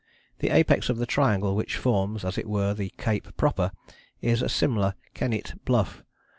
[0.39, 3.71] The apex of the triangle which forms as it were the cape proper
[4.19, 6.03] is a similar kenyte bluff.